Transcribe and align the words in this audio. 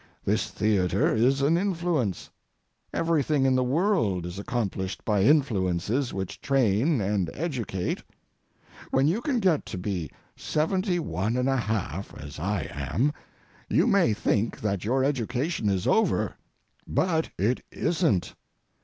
This 0.25 0.49
theatre 0.49 1.13
is 1.13 1.43
an 1.43 1.57
influence. 1.59 2.31
Everything 2.91 3.45
in 3.45 3.53
the 3.53 3.63
world 3.63 4.25
is 4.25 4.39
accomplished 4.39 5.05
by 5.05 5.21
influences 5.21 6.11
which 6.11 6.41
train 6.41 6.99
and 6.99 7.29
educate. 7.35 8.01
When 8.89 9.07
you 9.07 9.21
get 9.37 9.63
to 9.67 9.77
be 9.77 10.09
seventy 10.35 10.97
one 10.97 11.37
and 11.37 11.47
a 11.47 11.55
half, 11.57 12.17
as 12.17 12.39
I 12.39 12.67
am, 12.73 13.13
you 13.69 13.85
may 13.85 14.11
think 14.11 14.59
that 14.61 14.83
your 14.83 15.03
education 15.03 15.69
is 15.69 15.85
over, 15.85 16.33
but 16.87 17.29
it 17.37 17.63
isn't. 17.71 18.33